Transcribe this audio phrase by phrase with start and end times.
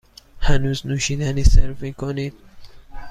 [0.41, 2.33] هنوز نوشیدنی سرو می کنید؟